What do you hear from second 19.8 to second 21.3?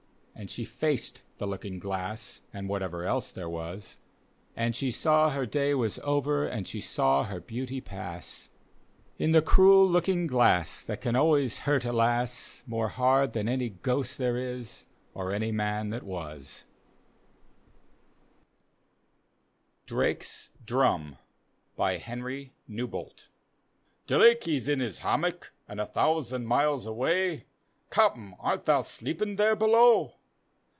DRAKE'S DRUM: